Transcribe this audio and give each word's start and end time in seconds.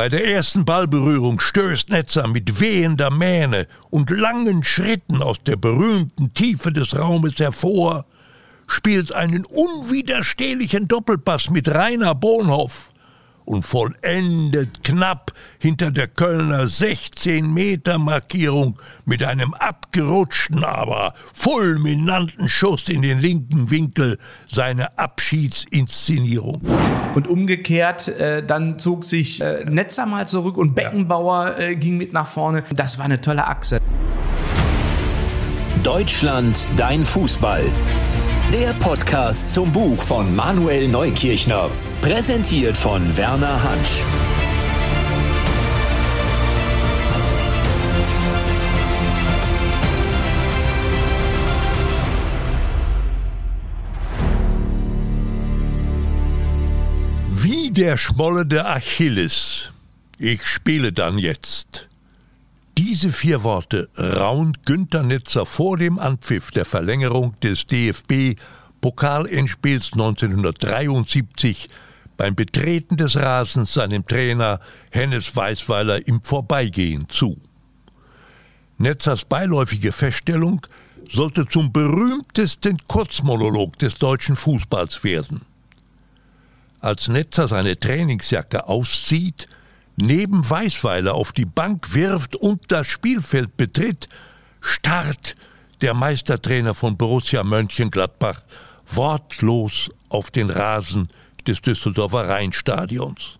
Bei 0.00 0.08
der 0.08 0.26
ersten 0.26 0.64
Ballberührung 0.64 1.40
stößt 1.40 1.90
Netzer 1.90 2.26
mit 2.26 2.58
wehender 2.58 3.10
Mähne 3.10 3.66
und 3.90 4.08
langen 4.08 4.64
Schritten 4.64 5.22
aus 5.22 5.42
der 5.44 5.56
berühmten 5.56 6.32
Tiefe 6.32 6.72
des 6.72 6.98
Raumes 6.98 7.38
hervor, 7.38 8.06
spielt 8.66 9.14
einen 9.14 9.44
unwiderstehlichen 9.44 10.88
Doppelpass 10.88 11.50
mit 11.50 11.68
Rainer 11.68 12.14
Bonhoff 12.14 12.88
und 13.50 13.64
vollendet 13.64 14.84
knapp 14.84 15.32
hinter 15.58 15.90
der 15.90 16.06
Kölner 16.06 16.66
16-Meter-Markierung 16.66 18.78
mit 19.04 19.24
einem 19.24 19.54
abgerutschten, 19.54 20.62
aber 20.62 21.14
fulminanten 21.34 22.48
Schuss 22.48 22.88
in 22.88 23.02
den 23.02 23.18
linken 23.18 23.72
Winkel 23.72 24.18
seine 24.52 24.96
Abschiedsinszenierung. 24.96 26.62
Und 27.16 27.26
umgekehrt, 27.26 28.06
äh, 28.06 28.46
dann 28.46 28.78
zog 28.78 29.04
sich 29.04 29.40
äh, 29.40 29.64
Netzer 29.68 30.06
mal 30.06 30.28
zurück 30.28 30.56
und 30.56 30.76
Beckenbauer 30.76 31.58
äh, 31.58 31.74
ging 31.74 31.96
mit 31.96 32.12
nach 32.12 32.28
vorne. 32.28 32.62
Das 32.72 32.98
war 32.98 33.06
eine 33.06 33.20
tolle 33.20 33.48
Achse. 33.48 33.80
Deutschland, 35.82 36.68
dein 36.76 37.02
Fußball. 37.02 37.64
Der 38.52 38.74
Podcast 38.74 39.52
zum 39.52 39.72
Buch 39.72 40.00
von 40.00 40.36
Manuel 40.36 40.86
Neukirchner. 40.86 41.68
Präsentiert 42.00 42.78
von 42.78 43.14
Werner 43.14 43.62
Hansch. 43.62 44.04
Wie 57.32 57.70
der 57.70 57.98
Schmolle 57.98 58.46
der 58.46 58.70
Achilles. 58.70 59.74
Ich 60.18 60.46
spiele 60.46 60.92
dann 60.92 61.18
jetzt. 61.18 61.88
Diese 62.78 63.12
vier 63.12 63.44
Worte 63.44 63.90
raunt 63.98 64.64
Günter 64.64 65.02
Netzer 65.02 65.44
vor 65.44 65.76
dem 65.76 65.98
Anpfiff 65.98 66.50
der 66.50 66.64
Verlängerung 66.64 67.38
des 67.40 67.66
DFB 67.66 68.40
Pokalendspiels 68.80 69.92
1973 69.92 71.68
beim 72.20 72.34
Betreten 72.34 72.98
des 72.98 73.16
Rasens 73.16 73.72
seinem 73.72 74.06
Trainer 74.06 74.60
Hennes 74.90 75.34
Weisweiler 75.34 76.06
im 76.06 76.22
Vorbeigehen 76.22 77.08
zu. 77.08 77.40
Netzers 78.76 79.24
beiläufige 79.24 79.90
Feststellung 79.90 80.60
sollte 81.10 81.46
zum 81.46 81.72
berühmtesten 81.72 82.76
Kurzmonolog 82.86 83.78
des 83.78 83.94
deutschen 83.94 84.36
Fußballs 84.36 85.02
werden. 85.02 85.46
Als 86.80 87.08
Netzer 87.08 87.48
seine 87.48 87.80
Trainingsjacke 87.80 88.68
auszieht, 88.68 89.46
neben 89.96 90.48
Weißweiler 90.50 91.14
auf 91.14 91.32
die 91.32 91.46
Bank 91.46 91.94
wirft 91.94 92.36
und 92.36 92.70
das 92.70 92.86
Spielfeld 92.86 93.56
betritt, 93.56 94.10
starrt 94.60 95.36
der 95.80 95.94
Meistertrainer 95.94 96.74
von 96.74 96.98
Borussia 96.98 97.42
Mönchengladbach 97.44 98.42
wortlos 98.92 99.88
auf 100.10 100.30
den 100.30 100.50
Rasen 100.50 101.08
des 101.44 101.60
Düsseldorfer 101.60 102.28
Rheinstadions. 102.28 103.38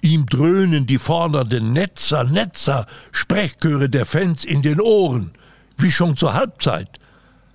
Ihm 0.00 0.26
dröhnen 0.26 0.86
die 0.86 0.98
fordernden 0.98 1.72
Netzer, 1.72 2.24
Netzer, 2.24 2.86
Sprechchöre 3.10 3.88
der 3.88 4.06
Fans 4.06 4.44
in 4.44 4.62
den 4.62 4.80
Ohren, 4.80 5.32
wie 5.76 5.90
schon 5.90 6.16
zur 6.16 6.34
Halbzeit, 6.34 6.98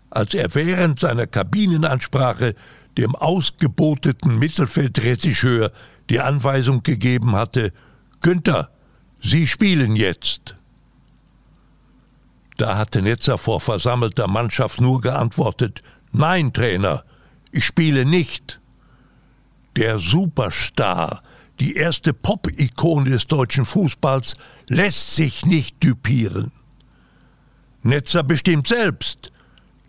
als 0.10 0.34
er 0.34 0.54
während 0.54 1.00
seiner 1.00 1.28
Kabinenansprache 1.28 2.56
dem 2.98 3.16
ausgeboteten 3.16 4.38
Mittelfeldregisseur 4.38 5.72
die 6.10 6.20
Anweisung 6.20 6.84
gegeben 6.84 7.36
hatte, 7.36 7.72
Günther, 8.22 8.70
Sie 9.22 9.48
spielen 9.48 9.96
jetzt. 9.96 10.56
Da 12.58 12.78
hatte 12.78 13.02
Netzer 13.02 13.38
vor 13.38 13.62
versammelter 13.62 14.28
Mannschaft 14.28 14.82
nur 14.82 15.02
geantwortet, 15.02 15.82
Nein, 16.12 16.54
Trainer, 16.54 17.04
ich 17.52 17.66
spiele 17.66 18.06
nicht. 18.06 18.60
Der 19.76 20.00
Superstar, 20.00 21.24
die 21.60 21.76
erste 21.76 22.14
Pop-Ikone 22.14 23.10
des 23.10 23.26
deutschen 23.26 23.66
Fußballs, 23.66 24.36
lässt 24.68 25.16
sich 25.16 25.46
nicht 25.46 25.82
düpieren. 25.82 26.52
Netzer 27.82 28.24
bestimmt 28.24 28.68
selbst, 28.68 29.32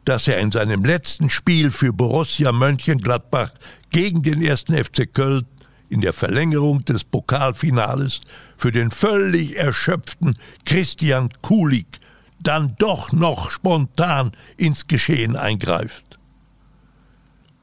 dass 0.05 0.29
er 0.29 0.39
in 0.39 0.53
seinem 0.53 0.85
letzten 0.85 1.31
Spiel 1.31 1.71
für 1.71 1.93
Borussia 1.93 2.53
Mönchengladbach 2.53 3.51
gegen 3.91 4.23
den 4.23 4.43
ersten 4.43 4.75
FC 4.75 5.13
Köln 5.13 5.47
in 5.89 6.01
der 6.01 6.13
Verlängerung 6.13 6.85
des 6.85 7.05
Pokalfinales 7.05 8.21
für 8.57 8.73
den 8.73 8.91
völlig 8.91 9.57
erschöpften 9.57 10.37
Christian 10.65 11.29
Kulik 11.43 12.01
dann 12.41 12.75
doch 12.79 13.13
noch 13.13 13.51
spontan 13.51 14.33
ins 14.57 14.87
Geschehen 14.87 15.37
eingreift. 15.37 16.04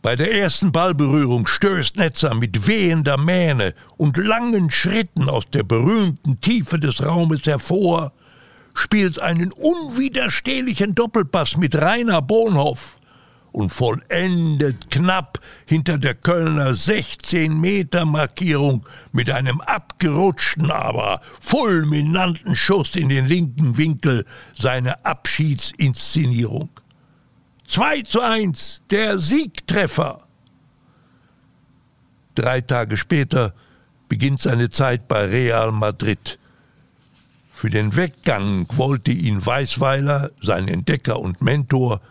Bei 0.01 0.15
der 0.15 0.33
ersten 0.33 0.71
Ballberührung 0.71 1.45
stößt 1.45 1.97
Netzer 1.97 2.33
mit 2.33 2.65
wehender 2.65 3.17
Mähne 3.17 3.75
und 3.97 4.17
langen 4.17 4.71
Schritten 4.71 5.29
aus 5.29 5.47
der 5.51 5.61
berühmten 5.61 6.41
Tiefe 6.41 6.79
des 6.79 7.05
Raumes 7.05 7.45
hervor, 7.45 8.11
spielt 8.73 9.21
einen 9.21 9.51
unwiderstehlichen 9.51 10.95
Doppelpass 10.95 11.57
mit 11.57 11.75
Rainer 11.75 12.23
Bonhoff 12.23 12.95
und 13.51 13.71
vollendet 13.71 14.89
knapp 14.89 15.39
hinter 15.67 15.99
der 15.99 16.15
Kölner 16.15 16.71
16-Meter-Markierung 16.71 18.83
mit 19.11 19.29
einem 19.29 19.61
abgerutschten, 19.61 20.71
aber 20.71 21.21
fulminanten 21.39 22.55
Schuss 22.55 22.95
in 22.95 23.09
den 23.09 23.27
linken 23.27 23.77
Winkel 23.77 24.25
seine 24.57 25.05
Abschiedsinszenierung. 25.05 26.71
2 27.71 28.01
zu 28.01 28.19
1, 28.19 28.83
der 28.91 29.17
Siegtreffer. 29.17 30.21
Drei 32.35 32.59
Tage 32.59 32.97
später 32.97 33.53
beginnt 34.09 34.41
seine 34.41 34.69
Zeit 34.69 35.07
bei 35.07 35.23
Real 35.23 35.71
Madrid. 35.71 36.37
Für 37.53 37.69
den 37.69 37.95
Weggang 37.95 38.65
wollte 38.75 39.11
ihn 39.11 39.45
Weißweiler, 39.45 40.31
sein 40.41 40.67
Entdecker 40.67 41.17
und 41.21 41.41
Mentor, 41.41 42.01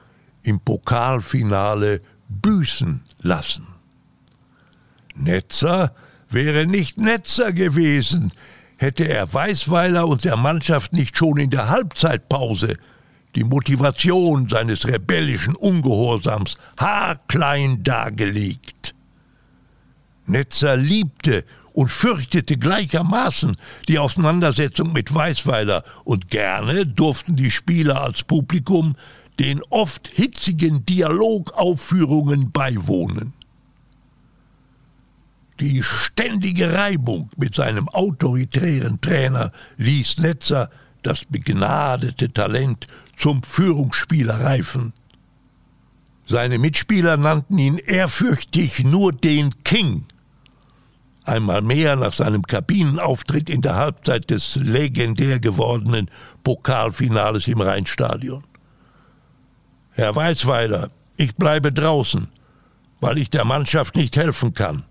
im 0.44 0.60
Pokalfinale 0.60 2.00
büßen 2.30 3.04
lassen. 3.20 3.66
Netzer 5.14 5.94
wäre 6.30 6.64
nicht 6.64 6.98
Netzer 6.98 7.52
gewesen, 7.52 8.32
hätte 8.78 9.06
er 9.06 9.30
Weißweiler 9.30 10.08
und 10.08 10.24
der 10.24 10.38
Mannschaft 10.38 10.94
nicht 10.94 11.18
schon 11.18 11.36
in 11.36 11.50
der 11.50 11.68
Halbzeitpause 11.68 12.78
die 13.34 13.44
Motivation 13.44 14.48
seines 14.48 14.86
rebellischen 14.86 15.54
Ungehorsams 15.54 16.56
haarklein 16.78 17.82
dargelegt. 17.82 18.94
Netzer 20.26 20.76
liebte 20.76 21.44
und 21.72 21.88
fürchtete 21.88 22.56
gleichermaßen 22.56 23.56
die 23.88 23.98
Auseinandersetzung 23.98 24.92
mit 24.92 25.14
Weißweiler 25.14 25.84
und 26.04 26.28
gerne 26.28 26.86
durften 26.86 27.36
die 27.36 27.50
Spieler 27.50 28.02
als 28.02 28.22
Publikum 28.22 28.96
den 29.38 29.62
oft 29.70 30.08
hitzigen 30.08 30.84
Dialogaufführungen 30.84 32.52
beiwohnen. 32.52 33.34
Die 35.60 35.82
ständige 35.82 36.72
Reibung 36.72 37.30
mit 37.36 37.54
seinem 37.54 37.88
autoritären 37.88 39.00
Trainer 39.00 39.52
ließ 39.76 40.18
Netzer 40.18 40.70
das 41.02 41.24
begnadete 41.24 42.32
Talent 42.32 42.86
zum 43.20 43.42
Führungsspieler 43.42 44.40
reifen. 44.40 44.92
Seine 46.26 46.58
Mitspieler 46.58 47.16
nannten 47.16 47.58
ihn 47.58 47.78
ehrfürchtig 47.78 48.84
nur 48.84 49.12
den 49.12 49.62
King. 49.62 50.06
Einmal 51.24 51.60
mehr 51.60 51.96
nach 51.96 52.14
seinem 52.14 52.42
Kabinenauftritt 52.42 53.50
in 53.50 53.62
der 53.62 53.76
Halbzeit 53.76 54.30
des 54.30 54.56
legendär 54.56 55.38
gewordenen 55.38 56.10
Pokalfinales 56.44 57.46
im 57.46 57.60
Rheinstadion. 57.60 58.42
Herr 59.90 60.16
Weisweiler, 60.16 60.90
ich 61.16 61.36
bleibe 61.36 61.72
draußen, 61.72 62.28
weil 63.00 63.18
ich 63.18 63.28
der 63.28 63.44
Mannschaft 63.44 63.96
nicht 63.96 64.16
helfen 64.16 64.54
kann. 64.54 64.84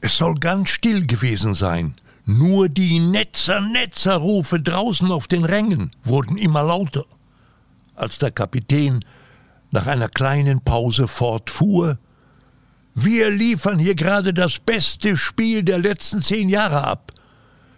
Es 0.00 0.18
soll 0.18 0.34
ganz 0.34 0.68
still 0.68 1.06
gewesen 1.06 1.54
sein. 1.54 1.94
Nur 2.30 2.68
die 2.68 2.98
Netzer, 2.98 3.62
Netzerrufe 3.62 4.60
draußen 4.60 5.10
auf 5.10 5.28
den 5.28 5.46
Rängen 5.46 5.92
wurden 6.04 6.36
immer 6.36 6.62
lauter. 6.62 7.06
Als 7.94 8.18
der 8.18 8.30
Kapitän 8.30 9.02
nach 9.70 9.86
einer 9.86 10.10
kleinen 10.10 10.60
Pause 10.60 11.08
fortfuhr, 11.08 11.98
wir 12.94 13.30
liefern 13.30 13.78
hier 13.78 13.94
gerade 13.94 14.34
das 14.34 14.58
beste 14.58 15.16
Spiel 15.16 15.62
der 15.62 15.78
letzten 15.78 16.20
zehn 16.20 16.50
Jahre 16.50 16.84
ab. 16.84 17.12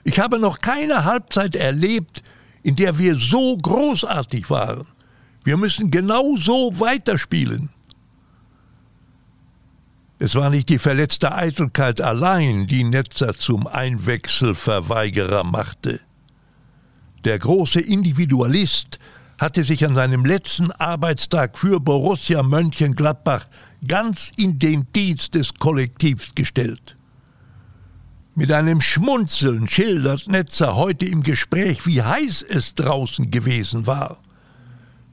Ich 0.03 0.19
habe 0.19 0.41
noch 0.41 0.61
keine 0.61 1.05
Halbzeit 1.05 1.55
erlebt, 1.55 2.21
in 2.65 2.75
der 2.75 2.99
wir 2.99 3.17
so 3.19 3.57
großartig 3.57 4.51
waren. 4.51 4.85
Wir 5.45 5.59
müssen 5.59 5.93
genau 5.93 6.35
so 6.37 6.73
weiterspielen. 6.81 7.71
Es 10.23 10.35
war 10.35 10.51
nicht 10.51 10.69
die 10.69 10.79
verletzte 10.79 11.35
Eitelkeit 11.35 12.03
allein, 12.03 12.67
die 12.67 12.85
Netzer 12.85 13.33
zum 13.33 13.67
Einwechselverweigerer 13.67 15.45
machte. 15.45 15.99
Der 17.25 17.39
große 17.39 17.81
Individualist 17.81 18.99
hatte 19.39 19.65
sich 19.65 19.83
an 19.87 19.95
seinem 19.95 20.27
letzten 20.27 20.73
Arbeitstag 20.73 21.57
für 21.57 21.81
Borussia 21.81 22.43
Mönchengladbach 22.43 23.47
ganz 23.89 24.31
in 24.37 24.59
den 24.59 24.87
Dienst 24.95 25.37
des 25.37 25.55
Kollektivs 25.55 26.35
gestellt. 26.35 26.97
Mit 28.35 28.53
einem 28.53 28.83
Schmunzeln 28.83 29.69
schildert 29.69 30.29
Netzer 30.29 30.77
heute 30.77 31.07
im 31.07 31.23
Gespräch, 31.23 31.87
wie 31.87 32.03
heiß 32.03 32.45
es 32.47 32.75
draußen 32.75 33.31
gewesen 33.31 33.87
war. 33.87 34.19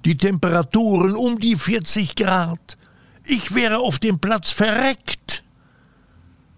Die 0.04 0.18
Temperaturen 0.18 1.16
um 1.16 1.40
die 1.40 1.56
40 1.56 2.14
Grad. 2.16 2.78
Ich 3.30 3.54
wäre 3.54 3.80
auf 3.80 4.00
dem 4.00 4.20
Platz 4.20 4.52
verreckt. 4.52 5.44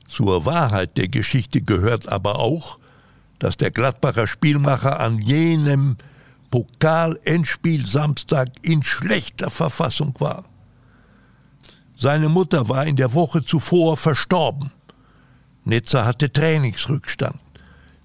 Zur 0.07 0.45
Wahrheit 0.45 0.97
der 0.97 1.07
Geschichte 1.07 1.61
gehört 1.61 2.07
aber 2.07 2.37
auch, 2.37 2.77
dass 3.39 3.57
der 3.57 3.71
Gladbacher 3.71 4.27
Spielmacher 4.27 4.99
an 4.99 5.17
jenem 5.19 5.97
Pokal-Endspiel 6.51 7.85
Samstag 7.85 8.49
in 8.61 8.83
schlechter 8.83 9.49
Verfassung 9.49 10.13
war. 10.19 10.45
Seine 11.97 12.29
Mutter 12.29 12.69
war 12.69 12.85
in 12.85 12.95
der 12.95 13.15
Woche 13.15 13.43
zuvor 13.43 13.97
verstorben. 13.97 14.71
Nizza 15.63 16.05
hatte 16.05 16.31
Trainingsrückstand. 16.31 17.39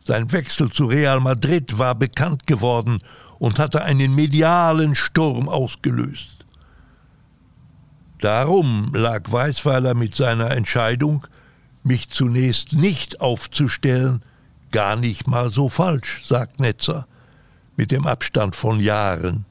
Sein 0.04 0.32
Wechsel 0.32 0.70
zu 0.70 0.86
Real 0.86 1.20
Madrid 1.20 1.78
war 1.78 1.94
bekannt 1.94 2.46
geworden 2.46 3.00
und 3.38 3.58
hatte 3.58 3.82
einen 3.82 4.14
medialen 4.14 4.94
Sturm 4.94 5.50
ausgelöst. 5.50 6.43
Darum 8.20 8.92
lag 8.94 9.30
Weißweiler 9.30 9.94
mit 9.94 10.14
seiner 10.14 10.50
Entscheidung, 10.52 11.26
mich 11.82 12.08
zunächst 12.10 12.72
nicht 12.72 13.20
aufzustellen, 13.20 14.22
gar 14.70 14.96
nicht 14.96 15.28
mal 15.28 15.50
so 15.50 15.68
falsch, 15.68 16.24
sagt 16.26 16.60
Netzer 16.60 17.06
mit 17.76 17.90
dem 17.90 18.06
Abstand 18.06 18.56
von 18.56 18.80
Jahren. 18.80 19.44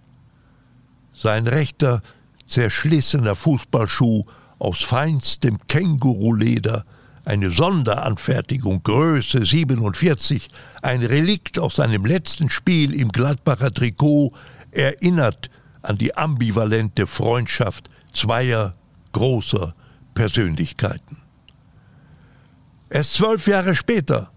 Sein 1.13 1.47
rechter, 1.47 2.01
zerschlissener 2.47 3.35
Fußballschuh 3.35 4.23
aus 4.59 4.81
feinstem 4.81 5.57
Känguruleder, 5.67 6.85
eine 7.25 7.51
Sonderanfertigung 7.51 8.83
Größe 8.83 9.45
47, 9.45 10.49
ein 10.81 11.03
Relikt 11.03 11.59
aus 11.59 11.75
seinem 11.75 12.05
letzten 12.05 12.49
Spiel 12.49 12.93
im 12.93 13.09
Gladbacher 13.09 13.73
Trikot, 13.73 14.33
erinnert 14.71 15.49
an 15.81 15.97
die 15.97 16.15
ambivalente 16.15 17.07
Freundschaft 17.07 17.89
zweier 18.13 18.73
großer 19.11 19.73
Persönlichkeiten. 20.13 21.17
Erst 22.89 23.13
zwölf 23.13 23.47
Jahre 23.47 23.75
später, 23.75 24.31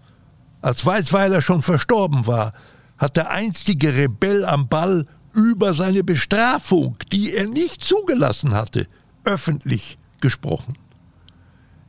als 0.61 0.85
Weißweiler 0.85 1.41
schon 1.41 1.61
verstorben 1.61 2.25
war, 2.27 2.53
hat 2.97 3.15
der 3.15 3.29
einstige 3.29 3.95
Rebell 3.95 4.43
am 4.45 4.67
Ball 4.67 5.05
über 5.33 5.75
seine 5.75 6.03
Bestrafung, 6.03 6.97
die 7.11 7.33
er 7.33 7.45
nicht 7.45 7.83
zugelassen 7.83 8.53
hatte, 8.53 8.87
öffentlich 9.23 9.97
gesprochen. 10.19 10.75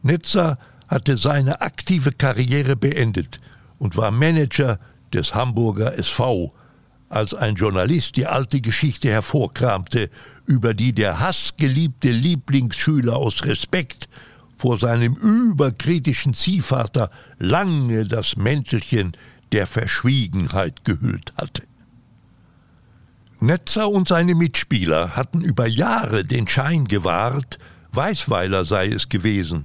Netzer 0.02 0.58
hatte 0.86 1.16
seine 1.16 1.62
aktive 1.62 2.12
Karriere 2.12 2.76
beendet 2.76 3.38
und 3.78 3.96
war 3.96 4.10
Manager 4.10 4.78
des 5.12 5.34
Hamburger 5.34 5.96
SV, 5.98 6.52
als 7.08 7.34
ein 7.34 7.54
Journalist 7.54 8.16
die 8.16 8.26
alte 8.26 8.60
Geschichte 8.60 9.08
hervorkramte, 9.08 10.10
über 10.46 10.74
die 10.74 10.92
der 10.92 11.20
hassgeliebte 11.20 12.10
Lieblingsschüler 12.10 13.16
aus 13.16 13.44
Respekt 13.44 14.08
vor 14.56 14.78
seinem 14.78 15.14
überkritischen 15.14 16.34
Ziehvater 16.34 17.10
lange 17.38 18.06
das 18.06 18.36
Mäntelchen 18.36 19.12
der 19.52 19.66
Verschwiegenheit 19.66 20.84
gehüllt 20.84 21.32
hatte. 21.36 21.62
Netzer 23.40 23.88
und 23.88 24.08
seine 24.08 24.34
Mitspieler 24.34 25.14
hatten 25.14 25.40
über 25.40 25.66
Jahre 25.66 26.24
den 26.24 26.48
Schein 26.48 26.86
gewahrt, 26.86 27.58
Weißweiler 27.92 28.64
sei 28.64 28.88
es 28.88 29.08
gewesen, 29.08 29.62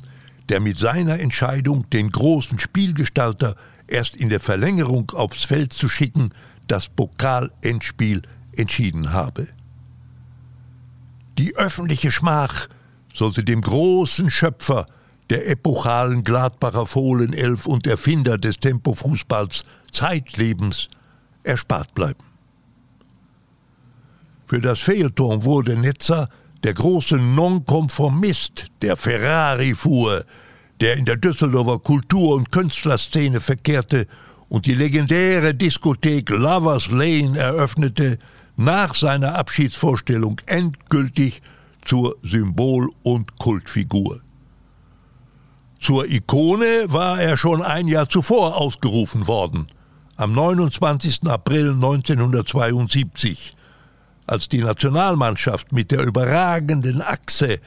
der 0.49 0.59
mit 0.59 0.77
seiner 0.77 1.19
Entscheidung, 1.19 1.89
den 1.89 2.11
großen 2.11 2.59
Spielgestalter 2.59 3.55
erst 3.87 4.15
in 4.15 4.29
der 4.29 4.39
Verlängerung 4.39 5.11
aufs 5.11 5.43
Feld 5.43 5.73
zu 5.73 5.89
schicken, 5.89 6.33
das 6.73 6.89
Pokalendspiel 6.89 8.23
entschieden 8.57 9.13
habe. 9.13 9.47
Die 11.37 11.55
öffentliche 11.55 12.09
Schmach 12.09 12.67
sollte 13.13 13.43
dem 13.43 13.61
großen 13.61 14.31
Schöpfer 14.31 14.87
der 15.29 15.47
epochalen 15.51 16.23
Gladbacher 16.23 16.87
Fohlenelf 16.87 17.67
und 17.67 17.85
Erfinder 17.85 18.39
des 18.39 18.57
Tempofußballs 18.57 19.63
zeitlebens 19.91 20.87
erspart 21.43 21.93
bleiben. 21.93 22.23
Für 24.47 24.59
das 24.59 24.79
Feuilleton 24.79 25.43
wurde 25.43 25.77
Netzer 25.77 26.27
der 26.63 26.73
große 26.73 27.17
Nonkonformist, 27.17 28.71
der 28.81 28.97
Ferrari 28.97 29.75
fuhr, 29.75 30.25
der 30.81 30.95
in 30.95 31.05
der 31.05 31.17
Düsseldorfer 31.17 31.77
Kultur- 31.77 32.33
und 32.33 32.51
Künstlerszene 32.51 33.41
verkehrte 33.41 34.07
und 34.53 34.67
die 34.67 34.75
legendäre 34.75 35.55
Diskothek 35.55 36.29
Lovers 36.29 36.85
Lane 36.91 37.39
eröffnete, 37.39 38.19
nach 38.55 38.93
seiner 38.93 39.33
Abschiedsvorstellung 39.33 40.39
endgültig 40.45 41.41
zur 41.83 42.17
Symbol- 42.21 42.91
und 43.01 43.39
Kultfigur. 43.39 44.21
Zur 45.79 46.07
Ikone 46.07 46.85
war 46.85 47.19
er 47.19 47.35
schon 47.35 47.63
ein 47.63 47.87
Jahr 47.87 48.07
zuvor 48.07 48.55
ausgerufen 48.55 49.25
worden, 49.25 49.69
am 50.17 50.33
29. 50.33 51.27
April 51.29 51.71
1972, 51.71 53.55
als 54.27 54.49
die 54.49 54.61
Nationalmannschaft 54.61 55.71
mit 55.71 55.89
der 55.89 56.03
überragenden 56.03 57.01
Achse 57.01 57.59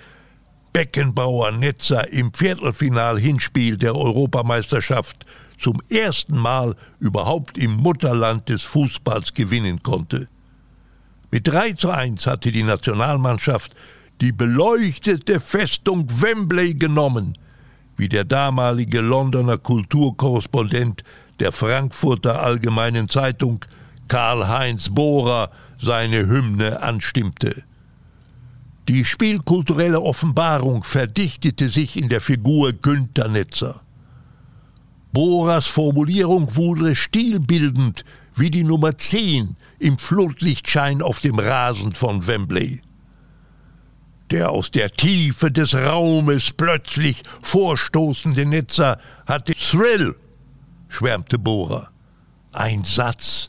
Beckenbauer-Netzer 0.72 2.12
im 2.12 2.32
Viertelfinal-Hinspiel 2.32 3.76
der 3.76 3.96
Europameisterschaft 3.96 5.26
zum 5.58 5.80
ersten 5.88 6.36
Mal 6.36 6.76
überhaupt 7.00 7.58
im 7.58 7.76
Mutterland 7.76 8.48
des 8.48 8.62
Fußballs 8.62 9.32
gewinnen 9.32 9.82
konnte. 9.82 10.28
Mit 11.30 11.48
3 11.48 11.72
zu 11.72 11.90
1 11.90 12.26
hatte 12.26 12.52
die 12.52 12.62
Nationalmannschaft 12.62 13.74
die 14.20 14.32
beleuchtete 14.32 15.40
Festung 15.40 16.06
Wembley 16.08 16.74
genommen– 16.74 17.36
wie 17.96 18.08
der 18.08 18.24
damalige 18.24 19.00
Londoner 19.00 19.58
Kulturkorrespondent 19.58 21.02
der 21.40 21.52
Frankfurter 21.52 22.42
Allgemeinen 22.42 23.08
Zeitung 23.08 23.64
Karl-Heinz 24.08 24.90
Bohrer 24.90 25.50
seine 25.80 26.26
Hymne 26.26 26.82
anstimmte. 26.82 27.62
Die 28.88 29.04
spielkulturelle 29.04 30.00
Offenbarung 30.00 30.84
verdichtete 30.84 31.70
sich 31.70 31.96
in 31.96 32.08
der 32.08 32.20
Figur 32.20 32.72
Günther 32.72 33.28
Netzer. 33.28 33.80
Bohrers 35.16 35.66
Formulierung 35.66 36.56
wurde 36.56 36.94
stilbildend 36.94 38.04
wie 38.34 38.50
die 38.50 38.64
Nummer 38.64 38.98
10 38.98 39.56
im 39.78 39.96
Flutlichtschein 39.96 41.00
auf 41.00 41.20
dem 41.20 41.38
Rasen 41.38 41.94
von 41.94 42.26
Wembley 42.26 42.82
der 44.30 44.50
aus 44.50 44.70
der 44.70 44.90
Tiefe 44.90 45.50
des 45.50 45.74
Raumes 45.74 46.50
plötzlich 46.54 47.22
vorstoßende 47.40 48.44
Netzer 48.44 48.98
hatte 49.24 49.54
Thrill, 49.54 50.16
schwärmte 50.88 51.38
Bohrer. 51.38 51.90
Ein 52.52 52.84
Satz, 52.84 53.46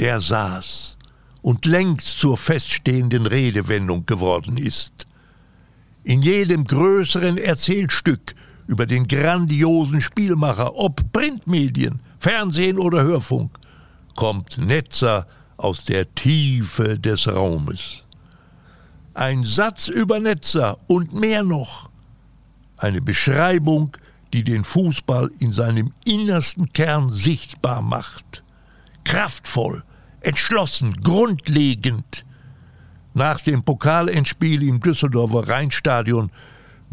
der 0.00 0.20
saß 0.20 0.96
und 1.42 1.64
längst 1.64 2.18
zur 2.18 2.36
feststehenden 2.36 3.26
Redewendung 3.26 4.04
geworden 4.04 4.56
ist. 4.56 5.06
In 6.02 6.22
jedem 6.22 6.64
größeren 6.64 7.38
Erzählstück 7.38 8.34
über 8.66 8.86
den 8.86 9.06
grandiosen 9.06 10.00
Spielmacher, 10.00 10.74
ob 10.74 11.12
Printmedien, 11.12 12.00
Fernsehen 12.18 12.78
oder 12.78 13.02
Hörfunk, 13.02 13.58
kommt 14.16 14.58
Netzer 14.58 15.26
aus 15.56 15.84
der 15.84 16.14
Tiefe 16.14 16.98
des 16.98 17.28
Raumes 17.28 18.04
ein 19.14 19.44
Satz 19.44 19.88
über 19.88 20.18
Netzer 20.18 20.76
und 20.88 21.14
mehr 21.14 21.44
noch. 21.44 21.88
Eine 22.76 23.00
Beschreibung, 23.00 23.96
die 24.32 24.42
den 24.42 24.64
Fußball 24.64 25.30
in 25.38 25.52
seinem 25.52 25.92
innersten 26.04 26.72
Kern 26.72 27.12
sichtbar 27.12 27.80
macht. 27.80 28.42
Kraftvoll, 29.04 29.84
entschlossen, 30.20 30.94
grundlegend. 31.00 32.24
Nach 33.14 33.40
dem 33.40 33.62
Pokalendspiel 33.62 34.64
im 34.64 34.80
Düsseldorfer 34.80 35.48
Rheinstadion 35.48 36.30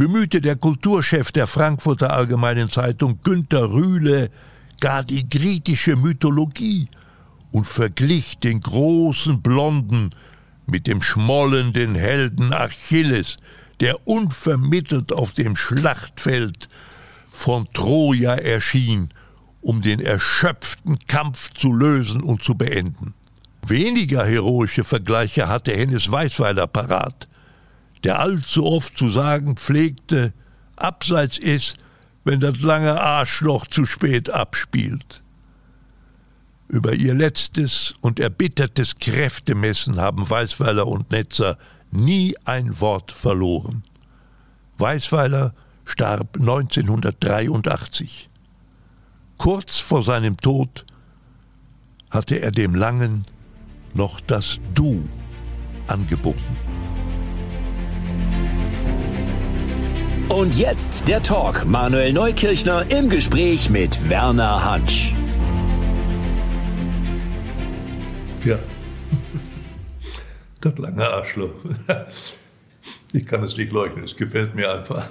bemühte 0.02 0.42
der 0.42 0.56
Kulturchef 0.56 1.32
der 1.32 1.46
Frankfurter 1.46 2.12
Allgemeinen 2.12 2.72
Zeitung 2.72 3.20
Günter 3.24 3.72
Rühle 3.72 4.32
gar 4.80 5.04
die 5.04 5.30
griechische 5.30 5.96
Mythologie 5.96 6.88
und 7.52 7.68
verglich 7.68 8.40
den 8.40 8.62
großen 8.62 9.44
Blonden 9.44 10.10
mit 10.66 10.88
dem 10.88 11.04
schmollenden 11.04 11.94
Helden 11.94 12.52
Achilles, 12.52 13.38
der 13.80 14.08
unvermittelt 14.08 15.14
auf 15.14 15.36
dem 15.36 15.56
Schlachtfeld 15.56 16.68
von 17.32 17.68
Troja 17.72 18.34
erschien, 18.34 19.10
um 19.62 19.84
den 19.84 20.00
erschöpften 20.00 20.98
Kampf 21.06 21.54
zu 21.54 21.72
lösen 21.72 22.24
und 22.24 22.42
zu 22.42 22.56
beenden. 22.56 23.14
Weniger 23.68 24.26
heroische 24.26 24.84
Vergleiche 24.84 25.48
hatte 25.48 25.74
Hennes 25.74 26.12
Weißweiler 26.12 26.66
parat, 26.66 27.28
der 28.04 28.20
allzu 28.20 28.66
oft 28.66 28.98
zu 28.98 29.10
sagen 29.10 29.56
pflegte, 29.58 30.34
abseits 30.76 31.38
ist, 31.38 31.78
wenn 32.24 32.40
das 32.40 32.60
lange 32.62 33.00
Arschloch 33.00 33.68
zu 33.68 33.86
spät 33.86 34.30
abspielt. 34.30 35.22
Über 36.68 36.94
ihr 36.94 37.14
letztes 37.14 37.94
und 38.02 38.20
erbittertes 38.20 38.96
Kräftemessen 38.96 40.00
haben 40.00 40.30
Weißweiler 40.30 40.88
und 40.88 41.12
Netzer 41.12 41.58
nie 41.90 42.36
ein 42.46 42.80
Wort 42.80 43.12
verloren. 43.12 43.84
Weißweiler 44.78 45.54
starb 45.84 46.38
1983. 46.40 48.30
Kurz 49.38 49.80
vor 49.80 50.04
seinem 50.04 50.38
Tod 50.38 50.86
hatte 52.10 52.40
er 52.40 52.52
dem 52.52 52.76
Langen 52.76 53.26
noch 53.94 54.22
das 54.22 54.60
Du 54.74 55.08
angeboten. 55.88 56.81
Und 60.32 60.58
jetzt 60.58 61.10
der 61.10 61.22
Talk. 61.22 61.66
Manuel 61.66 62.14
Neukirchner 62.14 62.86
im 62.90 63.10
Gespräch 63.10 63.70
mit 63.70 64.10
Werner 64.10 64.64
Hansch. 64.64 65.14
Ja. 68.46 68.58
Das 70.62 70.78
lange 70.78 71.06
Arschloch. 71.06 71.52
Ich 73.14 73.26
kann 73.26 73.44
es 73.44 73.58
nicht 73.58 73.74
leugnen, 73.74 74.06
es 74.06 74.16
gefällt 74.16 74.56
mir 74.56 74.72
einfach. 74.74 75.10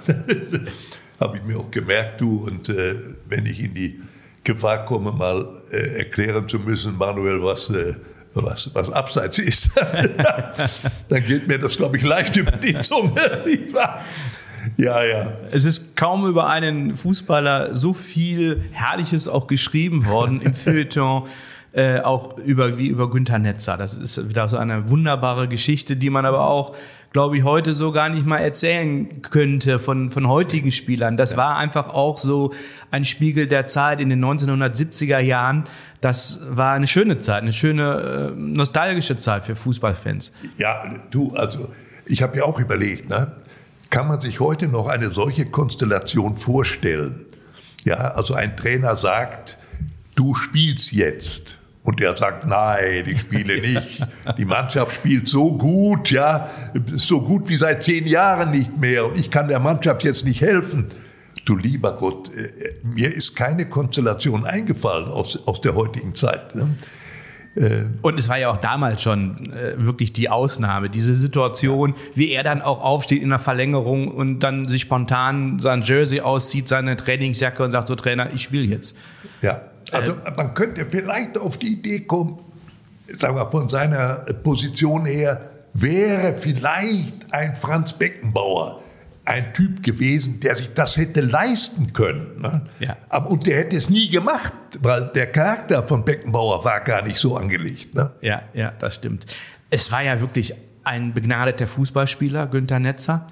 Habe 1.20 1.36
ich 1.36 1.42
mir 1.42 1.58
auch 1.58 1.70
gemerkt, 1.70 2.22
du. 2.22 2.46
Und 2.46 2.70
äh, 2.70 2.94
wenn 3.28 3.44
ich 3.44 3.62
in 3.62 3.74
die 3.74 4.00
Gefahr 4.42 4.86
komme, 4.86 5.12
mal 5.12 5.60
äh, 5.70 5.98
erklären 5.98 6.48
zu 6.48 6.60
müssen, 6.60 6.96
Manuel, 6.96 7.42
was, 7.42 7.68
äh, 7.68 7.94
was, 8.32 8.74
was 8.74 8.88
abseits 8.90 9.38
ist, 9.38 9.70
dann 9.76 11.24
geht 11.24 11.46
mir 11.46 11.58
das, 11.58 11.76
glaube 11.76 11.98
ich, 11.98 12.04
leicht 12.04 12.36
über 12.36 12.52
die 12.52 12.80
Zunge. 12.80 13.44
Ja, 14.76 15.04
ja. 15.04 15.32
Es 15.50 15.64
ist 15.64 15.96
kaum 15.96 16.26
über 16.26 16.48
einen 16.48 16.96
Fußballer 16.96 17.74
so 17.74 17.92
viel 17.92 18.64
Herrliches 18.72 19.28
auch 19.28 19.46
geschrieben 19.46 20.06
worden 20.06 20.40
im 20.42 20.54
Feuilleton. 20.54 21.24
Äh, 21.72 22.00
auch 22.00 22.36
über 22.38 22.78
wie 22.78 22.88
über 22.88 23.08
Günther 23.08 23.38
Netzer. 23.38 23.76
Das 23.76 23.94
ist 23.94 24.28
wieder 24.28 24.48
so 24.48 24.56
eine 24.56 24.90
wunderbare 24.90 25.46
Geschichte, 25.46 25.94
die 25.94 26.10
man 26.10 26.26
aber 26.26 26.48
auch, 26.48 26.74
glaube 27.12 27.36
ich, 27.36 27.44
heute 27.44 27.74
so 27.74 27.92
gar 27.92 28.08
nicht 28.08 28.26
mal 28.26 28.38
erzählen 28.38 29.22
könnte 29.22 29.78
von, 29.78 30.10
von 30.10 30.26
heutigen 30.26 30.72
Spielern. 30.72 31.16
Das 31.16 31.32
ja. 31.32 31.36
war 31.36 31.56
einfach 31.58 31.90
auch 31.90 32.18
so 32.18 32.52
ein 32.90 33.04
Spiegel 33.04 33.46
der 33.46 33.68
Zeit 33.68 34.00
in 34.00 34.08
den 34.08 34.24
1970er 34.24 35.20
Jahren. 35.20 35.62
Das 36.00 36.40
war 36.50 36.72
eine 36.72 36.88
schöne 36.88 37.20
Zeit, 37.20 37.42
eine 37.42 37.52
schöne 37.52 38.32
äh, 38.32 38.36
nostalgische 38.36 39.16
Zeit 39.16 39.44
für 39.44 39.54
Fußballfans. 39.54 40.32
Ja, 40.56 40.90
du, 41.12 41.34
also 41.36 41.68
ich 42.04 42.20
habe 42.20 42.36
ja 42.38 42.44
auch 42.44 42.58
überlegt, 42.58 43.08
ne? 43.08 43.30
Kann 43.90 44.06
man 44.06 44.20
sich 44.20 44.38
heute 44.38 44.68
noch 44.68 44.86
eine 44.86 45.10
solche 45.10 45.46
Konstellation 45.46 46.36
vorstellen? 46.36 47.26
Ja, 47.84 48.12
also 48.12 48.34
ein 48.34 48.56
Trainer 48.56 48.94
sagt, 48.94 49.58
du 50.14 50.34
spielst 50.34 50.92
jetzt. 50.92 51.58
Und 51.82 52.00
er 52.00 52.16
sagt, 52.16 52.46
nein, 52.46 53.04
ich 53.08 53.20
spiele 53.20 53.60
nicht. 53.60 54.06
Die 54.38 54.44
Mannschaft 54.44 54.94
spielt 54.94 55.28
so 55.28 55.56
gut, 55.56 56.10
ja, 56.10 56.48
so 56.96 57.20
gut 57.20 57.48
wie 57.48 57.56
seit 57.56 57.82
zehn 57.82 58.06
Jahren 58.06 58.52
nicht 58.52 58.76
mehr. 58.76 59.06
Und 59.06 59.18
ich 59.18 59.30
kann 59.30 59.48
der 59.48 59.58
Mannschaft 59.58 60.04
jetzt 60.04 60.24
nicht 60.24 60.40
helfen. 60.40 60.90
Du 61.46 61.56
lieber 61.56 61.96
Gott, 61.96 62.30
äh, 62.36 62.74
mir 62.84 63.12
ist 63.12 63.34
keine 63.34 63.66
Konstellation 63.66 64.44
eingefallen 64.44 65.08
aus, 65.08 65.38
aus 65.46 65.60
der 65.62 65.74
heutigen 65.74 66.14
Zeit. 66.14 66.54
Ne? 66.54 66.76
Äh, 67.56 67.82
und 68.02 68.18
es 68.18 68.28
war 68.28 68.38
ja 68.38 68.50
auch 68.50 68.58
damals 68.58 69.02
schon 69.02 69.52
äh, 69.52 69.74
wirklich 69.76 70.12
die 70.12 70.28
Ausnahme, 70.28 70.88
diese 70.88 71.14
Situation, 71.14 71.94
wie 72.14 72.30
er 72.30 72.42
dann 72.42 72.62
auch 72.62 72.80
aufsteht 72.82 73.22
in 73.22 73.30
der 73.30 73.38
Verlängerung 73.38 74.08
und 74.08 74.40
dann 74.40 74.64
sich 74.64 74.82
spontan 74.82 75.58
sein 75.58 75.82
Jersey 75.82 76.20
auszieht, 76.20 76.68
seine 76.68 76.96
Trainingsjacke 76.96 77.62
und 77.62 77.70
sagt 77.72 77.88
so 77.88 77.94
Trainer, 77.96 78.32
ich 78.32 78.42
spiele 78.42 78.64
jetzt. 78.64 78.96
Ja, 79.42 79.62
also 79.92 80.12
äh, 80.12 80.32
man 80.36 80.54
könnte 80.54 80.86
vielleicht 80.88 81.38
auf 81.38 81.58
die 81.58 81.74
Idee 81.74 82.00
kommen, 82.00 82.38
sagen 83.16 83.34
wir 83.36 83.50
von 83.50 83.68
seiner 83.68 84.24
Position 84.42 85.06
her, 85.06 85.40
wäre 85.74 86.34
vielleicht 86.34 87.32
ein 87.32 87.54
Franz 87.56 87.92
Beckenbauer 87.92 88.80
ein 89.30 89.54
Typ 89.54 89.84
gewesen, 89.84 90.40
der 90.40 90.56
sich 90.56 90.74
das 90.74 90.96
hätte 90.96 91.20
leisten 91.20 91.92
können. 91.92 92.40
Ne? 92.40 92.66
Ja. 92.80 92.96
Aber, 93.08 93.30
und 93.30 93.46
der 93.46 93.58
hätte 93.58 93.76
es 93.76 93.88
nie 93.88 94.08
gemacht, 94.08 94.52
weil 94.80 95.10
der 95.14 95.30
Charakter 95.30 95.86
von 95.86 96.04
Beckenbauer 96.04 96.64
war 96.64 96.80
gar 96.80 97.02
nicht 97.02 97.16
so 97.16 97.36
angelegt. 97.36 97.94
Ne? 97.94 98.10
Ja, 98.22 98.42
ja, 98.54 98.72
das 98.72 98.96
stimmt. 98.96 99.26
Es 99.70 99.92
war 99.92 100.02
ja 100.02 100.20
wirklich 100.20 100.54
ein 100.82 101.14
begnadeter 101.14 101.68
Fußballspieler, 101.68 102.48
Günther 102.48 102.80
Netzer. 102.80 103.28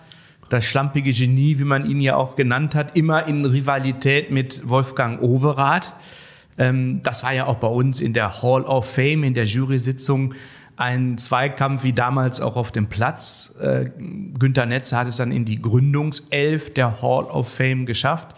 Das 0.49 0.65
schlampige 0.65 1.13
Genie, 1.13 1.59
wie 1.59 1.65
man 1.65 1.85
ihn 1.85 2.01
ja 2.01 2.15
auch 2.15 2.37
genannt 2.37 2.77
hat, 2.77 2.97
immer 2.97 3.27
in 3.27 3.45
Rivalität 3.45 4.31
mit 4.31 4.69
Wolfgang 4.69 5.21
Overath. 5.21 5.95
Ähm, 6.59 7.01
das 7.03 7.25
war 7.25 7.33
ja 7.33 7.47
auch 7.47 7.57
bei 7.57 7.69
uns 7.69 8.01
in 8.01 8.15
der 8.15 8.41
Hall 8.41 8.63
of 8.63 8.89
Fame, 8.89 9.25
in 9.25 9.35
der 9.35 9.45
Jury-Sitzung 9.47 10.35
ein 10.79 11.19
Zweikampf 11.19 11.83
wie 11.83 11.93
damals 11.93 12.41
auch 12.41 12.55
auf 12.55 12.71
dem 12.71 12.87
Platz. 12.87 13.53
Äh, 13.61 13.91
Günter 14.39 14.65
Netze 14.65 14.97
hat 14.97 15.09
es 15.09 15.17
dann 15.17 15.33
in 15.33 15.45
die 15.45 15.61
Gründungself 15.61 16.73
der 16.73 17.03
Hall 17.03 17.25
of 17.25 17.53
Fame 17.53 17.85
geschafft. 17.85 18.37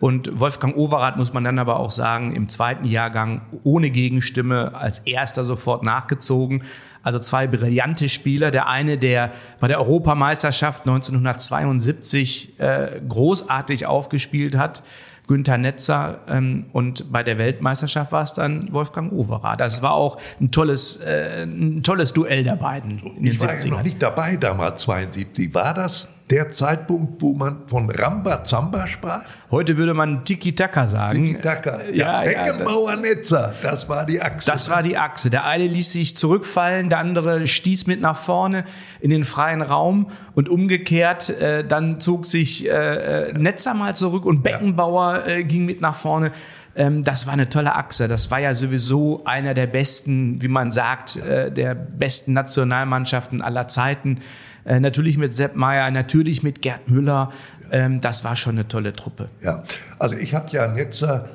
Und 0.00 0.40
Wolfgang 0.40 0.74
Overath 0.74 1.18
muss 1.18 1.34
man 1.34 1.44
dann 1.44 1.58
aber 1.58 1.78
auch 1.78 1.90
sagen, 1.90 2.34
im 2.34 2.48
zweiten 2.48 2.86
Jahrgang 2.86 3.42
ohne 3.62 3.90
Gegenstimme 3.90 4.74
als 4.74 5.00
erster 5.00 5.44
sofort 5.44 5.84
nachgezogen. 5.84 6.62
Also 7.02 7.18
zwei 7.18 7.46
brillante 7.46 8.08
Spieler. 8.08 8.50
Der 8.50 8.68
eine, 8.68 8.96
der 8.96 9.30
bei 9.60 9.68
der 9.68 9.78
Europameisterschaft 9.78 10.88
1972 10.88 12.58
äh, 12.58 13.00
großartig 13.06 13.84
aufgespielt 13.84 14.56
hat, 14.56 14.82
Günther 15.28 15.56
Netzer 15.56 16.20
ähm, 16.28 16.66
und 16.72 17.10
bei 17.12 17.22
der 17.22 17.38
Weltmeisterschaft 17.38 18.12
war 18.12 18.24
es 18.24 18.34
dann 18.34 18.72
Wolfgang 18.72 19.12
Overath. 19.12 19.60
Das 19.60 19.82
war 19.82 19.92
auch 19.92 20.18
ein 20.40 20.50
tolles, 20.50 20.96
äh, 20.96 21.44
ein 21.44 21.82
tolles 21.82 22.12
Duell 22.12 22.42
der 22.42 22.56
beiden. 22.56 23.00
ich 23.20 23.40
war 23.40 23.54
ja 23.54 23.70
noch 23.70 23.82
nicht 23.82 24.02
dabei 24.02 24.36
damals, 24.36 24.82
72. 24.82 25.54
War 25.54 25.74
das 25.74 26.08
der 26.32 26.50
Zeitpunkt, 26.50 27.20
wo 27.20 27.34
man 27.34 27.68
von 27.68 27.90
Rambazamba 27.90 28.86
sprach? 28.86 29.20
Heute 29.50 29.76
würde 29.76 29.92
man 29.92 30.24
Tiki-Taka 30.24 30.86
sagen. 30.86 31.26
Tiki-Taka, 31.26 31.82
ja. 31.92 32.24
ja 32.24 32.42
Beckenbauer, 32.42 32.96
Netzer, 32.96 33.54
das 33.62 33.86
war 33.90 34.06
die 34.06 34.22
Achse. 34.22 34.50
Das 34.50 34.70
war 34.70 34.82
die 34.82 34.96
Achse. 34.96 35.28
Der 35.28 35.44
eine 35.44 35.66
ließ 35.66 35.92
sich 35.92 36.16
zurückfallen, 36.16 36.88
der 36.88 37.00
andere 37.00 37.46
stieß 37.46 37.86
mit 37.86 38.00
nach 38.00 38.16
vorne 38.16 38.64
in 39.00 39.10
den 39.10 39.24
freien 39.24 39.60
Raum 39.60 40.10
und 40.34 40.48
umgekehrt, 40.48 41.28
äh, 41.28 41.66
dann 41.66 42.00
zog 42.00 42.24
sich 42.24 42.66
äh, 42.66 43.28
äh 43.28 43.38
Netzer 43.38 43.74
mal 43.74 43.94
zurück 43.94 44.24
und 44.24 44.42
Beckenbauer 44.42 45.26
äh, 45.26 45.44
ging 45.44 45.66
mit 45.66 45.82
nach 45.82 45.96
vorne 45.96 46.32
ähm, 46.74 47.02
das 47.02 47.26
war 47.26 47.34
eine 47.34 47.50
tolle 47.50 47.74
Achse. 47.74 48.08
Das 48.08 48.30
war 48.30 48.38
ja 48.38 48.54
sowieso 48.54 49.22
einer 49.26 49.52
der 49.52 49.66
besten, 49.66 50.40
wie 50.40 50.48
man 50.48 50.72
sagt, 50.72 51.16
äh, 51.16 51.52
der 51.52 51.74
besten 51.74 52.32
Nationalmannschaften 52.32 53.42
aller 53.42 53.68
Zeiten. 53.68 54.22
Äh, 54.64 54.80
natürlich 54.80 55.18
mit 55.18 55.36
Sepp 55.36 55.56
Meyer, 55.56 55.90
natürlich 55.90 56.42
mit 56.42 56.62
Gerd 56.62 56.88
Müller. 56.88 57.32
Ähm, 57.70 58.00
das 58.00 58.24
war 58.24 58.36
schon 58.36 58.56
eine 58.56 58.68
tolle 58.68 58.92
Truppe. 58.92 59.28
Ja, 59.40 59.64
also 59.98 60.16
ich 60.16 60.34
habe 60.34 60.50
ja 60.50 60.68
Netzer 60.68 61.28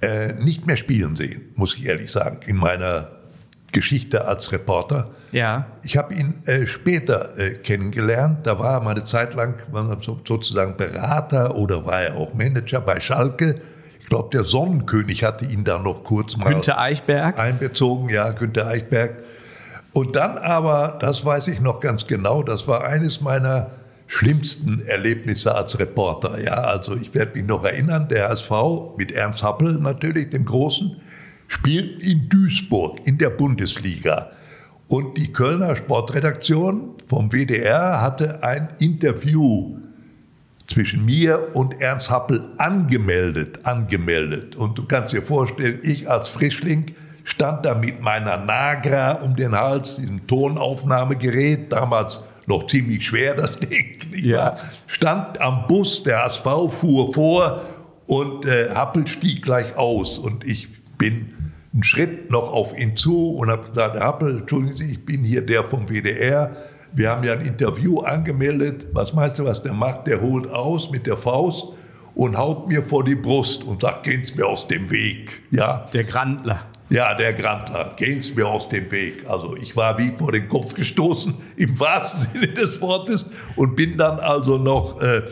äh, 0.00 0.32
nicht 0.34 0.66
mehr 0.66 0.76
spielen 0.76 1.16
sehen, 1.16 1.42
muss 1.54 1.74
ich 1.74 1.86
ehrlich 1.86 2.10
sagen, 2.10 2.40
in 2.46 2.56
meiner 2.56 3.08
Geschichte 3.72 4.26
als 4.26 4.52
Reporter. 4.52 5.10
Ja. 5.32 5.66
Ich 5.82 5.96
habe 5.96 6.14
ihn 6.14 6.34
äh, 6.46 6.66
später 6.66 7.38
äh, 7.38 7.50
kennengelernt. 7.54 8.46
Da 8.46 8.58
war 8.58 8.74
er 8.74 8.80
mal 8.80 8.92
eine 8.92 9.04
Zeit 9.04 9.34
lang 9.34 9.54
so, 10.02 10.20
sozusagen 10.26 10.76
Berater 10.76 11.54
oder 11.56 11.84
war 11.84 12.02
er 12.02 12.16
auch 12.16 12.32
Manager 12.34 12.80
bei 12.80 13.00
Schalke. 13.00 13.60
Ich 14.00 14.06
glaube, 14.06 14.30
der 14.32 14.44
Sonnenkönig 14.44 15.22
hatte 15.22 15.44
ihn 15.44 15.64
da 15.64 15.78
noch 15.78 16.02
kurz 16.02 16.36
mal 16.36 16.48
Günther 16.48 16.78
Eichberg. 16.80 17.38
einbezogen. 17.38 18.08
Ja, 18.08 18.30
Günther 18.30 18.66
Eichberg. 18.66 19.22
Und 19.92 20.16
dann 20.16 20.36
aber, 20.36 20.98
das 21.00 21.24
weiß 21.24 21.48
ich 21.48 21.60
noch 21.60 21.80
ganz 21.80 22.06
genau, 22.06 22.42
das 22.42 22.68
war 22.68 22.84
eines 22.84 23.20
meiner 23.20 23.70
schlimmsten 24.06 24.86
Erlebnisse 24.86 25.54
als 25.54 25.78
Reporter. 25.78 26.40
Ja, 26.40 26.54
also 26.54 26.96
ich 26.96 27.14
werde 27.14 27.36
mich 27.36 27.46
noch 27.46 27.64
erinnern, 27.64 28.08
der 28.08 28.28
HSV 28.28 28.50
mit 28.96 29.12
Ernst 29.12 29.42
Happel 29.42 29.74
natürlich, 29.74 30.30
dem 30.30 30.44
Großen, 30.44 30.96
spielt 31.46 32.02
in 32.02 32.28
Duisburg 32.28 33.06
in 33.06 33.18
der 33.18 33.30
Bundesliga. 33.30 34.30
Und 34.88 35.18
die 35.18 35.32
Kölner 35.32 35.76
Sportredaktion 35.76 36.94
vom 37.06 37.30
WDR 37.30 38.00
hatte 38.00 38.42
ein 38.42 38.68
Interview 38.78 39.76
zwischen 40.66 41.04
mir 41.04 41.54
und 41.54 41.80
Ernst 41.80 42.10
Happel 42.10 42.48
angemeldet, 42.58 43.60
angemeldet. 43.64 44.56
Und 44.56 44.78
du 44.78 44.86
kannst 44.86 45.12
dir 45.12 45.22
vorstellen, 45.22 45.80
ich 45.82 46.10
als 46.10 46.28
Frischling 46.28 46.94
stand 47.28 47.64
da 47.66 47.74
mit 47.74 48.00
meiner 48.00 48.38
Nagra 48.38 49.12
um 49.22 49.36
den 49.36 49.52
Hals, 49.54 49.96
diesem 49.96 50.26
Tonaufnahmegerät, 50.26 51.72
damals 51.72 52.24
noch 52.46 52.66
ziemlich 52.66 53.06
schwer, 53.06 53.34
das 53.34 53.58
Ding. 53.60 53.98
Ja. 54.14 54.56
Stand 54.86 55.40
am 55.40 55.66
Bus, 55.66 56.02
der 56.02 56.24
HSV 56.24 56.42
fuhr 56.70 57.12
vor 57.12 57.60
und 58.06 58.46
äh, 58.46 58.70
Happel 58.74 59.06
stieg 59.06 59.42
gleich 59.42 59.76
aus. 59.76 60.18
Und 60.18 60.44
ich 60.46 60.68
bin 60.96 61.34
einen 61.74 61.84
Schritt 61.84 62.30
noch 62.30 62.50
auf 62.50 62.76
ihn 62.76 62.96
zu 62.96 63.34
und 63.36 63.50
habe 63.50 63.68
gesagt, 63.68 64.00
Happel, 64.00 64.38
entschuldigen 64.38 64.76
Sie, 64.76 64.92
ich 64.92 65.04
bin 65.04 65.22
hier 65.22 65.44
der 65.44 65.64
vom 65.64 65.86
WDR. 65.88 66.56
Wir 66.92 67.10
haben 67.10 67.22
ja 67.22 67.34
ein 67.34 67.42
Interview 67.42 68.00
angemeldet. 68.00 68.86
Was 68.94 69.12
meinst 69.12 69.38
du, 69.38 69.44
was 69.44 69.62
der 69.62 69.74
macht? 69.74 70.06
Der 70.06 70.22
holt 70.22 70.48
aus 70.50 70.90
mit 70.90 71.06
der 71.06 71.18
Faust 71.18 71.66
und 72.14 72.36
haut 72.38 72.68
mir 72.68 72.82
vor 72.82 73.04
die 73.04 73.14
Brust 73.14 73.62
und 73.62 73.82
sagt, 73.82 74.04
gehen 74.04 74.24
Sie 74.24 74.34
mir 74.34 74.46
aus 74.46 74.66
dem 74.66 74.88
Weg. 74.90 75.42
Ja, 75.50 75.86
Der 75.92 76.04
Grandler. 76.04 76.62
Ja, 76.90 77.14
der 77.14 77.34
Grandler, 77.34 77.92
gehen 77.96 78.22
Sie 78.22 78.34
mir 78.34 78.46
aus 78.46 78.68
dem 78.68 78.90
Weg. 78.90 79.24
Also 79.28 79.56
ich 79.56 79.76
war 79.76 79.98
wie 79.98 80.10
vor 80.10 80.32
den 80.32 80.48
Kopf 80.48 80.74
gestoßen, 80.74 81.34
im 81.56 81.78
wahrsten 81.78 82.26
Sinne 82.32 82.48
des 82.48 82.80
Wortes, 82.80 83.26
und 83.56 83.76
bin 83.76 83.98
dann 83.98 84.18
also 84.18 84.56
noch 84.56 85.00
äh, 85.02 85.22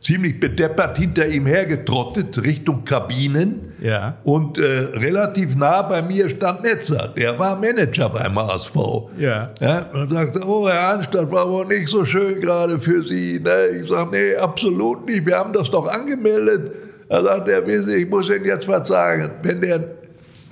ziemlich 0.00 0.38
bedeppert 0.38 0.98
hinter 0.98 1.26
ihm 1.26 1.46
hergetrottet, 1.46 2.42
Richtung 2.42 2.84
Kabinen. 2.84 3.72
Ja. 3.80 4.18
Und 4.24 4.58
äh, 4.58 4.62
relativ 4.62 5.56
nah 5.56 5.82
bei 5.82 6.02
mir 6.02 6.28
stand 6.28 6.62
Netzer, 6.62 7.12
der 7.16 7.38
war 7.38 7.56
Manager 7.58 8.08
beim 8.10 8.36
HSV. 8.36 8.76
Ja. 9.18 9.50
ja 9.60 9.86
und 9.92 10.12
sagte, 10.12 10.40
oh 10.46 10.68
Herr 10.68 10.94
Anstatt, 10.94 11.30
war 11.30 11.48
wohl 11.48 11.66
nicht 11.66 11.88
so 11.88 12.04
schön 12.04 12.40
gerade 12.40 12.78
für 12.78 13.02
Sie. 13.02 13.40
Ne? 13.40 13.80
Ich 13.80 13.88
sage, 13.88 14.10
nee, 14.10 14.36
absolut 14.36 15.06
nicht, 15.06 15.24
wir 15.26 15.36
haben 15.36 15.52
das 15.52 15.70
doch 15.70 15.86
angemeldet. 15.86 16.72
Er 17.08 17.22
sagt, 17.22 17.48
er 17.48 17.66
ich 17.66 18.08
muss 18.08 18.28
Ihnen 18.28 18.44
jetzt 18.44 18.66
was 18.66 18.88
sagen. 18.88 19.30
Wenn 19.42 19.60
der 19.60 19.80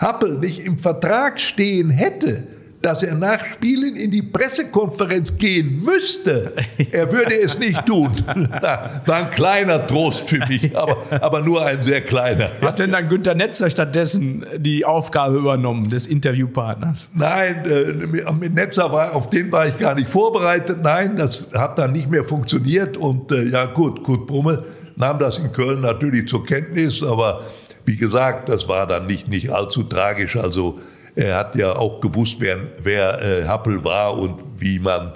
Happel 0.02 0.38
nicht 0.38 0.58
im 0.66 0.78
Vertrag 0.78 1.40
stehen 1.40 1.90
hätte, 1.90 2.44
dass 2.82 3.02
er 3.02 3.14
nach 3.14 3.44
Spielen 3.46 3.96
in 3.96 4.10
die 4.10 4.22
Pressekonferenz 4.22 5.36
gehen 5.38 5.82
müsste, 5.84 6.52
er 6.90 7.10
würde 7.12 7.40
es 7.40 7.58
nicht 7.58 7.86
tun. 7.86 8.10
War 8.26 9.16
ein 9.16 9.30
kleiner 9.30 9.86
Trost 9.86 10.28
für 10.28 10.38
mich, 10.48 10.76
aber, 10.76 10.96
aber 11.20 11.40
nur 11.40 11.64
ein 11.64 11.80
sehr 11.80 12.00
kleiner. 12.00 12.50
Hat 12.60 12.80
denn 12.80 12.90
dann 12.90 13.08
Günter 13.08 13.34
Netzer 13.34 13.70
stattdessen 13.70 14.44
die 14.58 14.84
Aufgabe 14.84 15.38
übernommen 15.38 15.88
des 15.88 16.08
Interviewpartners? 16.08 17.08
Nein, 17.14 17.64
äh, 17.64 18.32
mit 18.32 18.54
Netzer 18.54 18.90
war, 18.92 19.14
auf 19.14 19.30
den 19.30 19.52
war 19.52 19.68
ich 19.68 19.78
gar 19.78 19.94
nicht 19.94 20.08
vorbereitet. 20.08 20.78
Nein, 20.82 21.16
das 21.16 21.48
hat 21.54 21.78
dann 21.78 21.92
nicht 21.92 22.10
mehr 22.10 22.24
funktioniert. 22.24 22.96
Und 22.96 23.30
äh, 23.30 23.44
ja 23.44 23.66
gut, 23.66 24.02
Kurt 24.02 24.26
Brummel 24.26 24.64
nahm 24.96 25.18
das 25.18 25.38
in 25.38 25.52
Köln 25.52 25.80
natürlich 25.80 26.28
zur 26.28 26.44
Kenntnis, 26.44 27.02
aber 27.02 27.42
wie 27.84 27.96
gesagt, 27.96 28.48
das 28.48 28.68
war 28.68 28.86
dann 28.86 29.06
nicht, 29.06 29.28
nicht 29.28 29.50
allzu 29.50 29.82
tragisch. 29.82 30.36
Also 30.36 30.80
er 31.14 31.36
hat 31.36 31.56
ja 31.56 31.76
auch 31.76 32.00
gewusst, 32.00 32.36
wer, 32.38 32.58
wer 32.82 33.22
äh, 33.22 33.44
Happel 33.46 33.84
war 33.84 34.16
und 34.16 34.42
wie 34.58 34.78
man 34.78 35.12